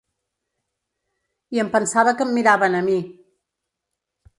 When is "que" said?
2.17-2.29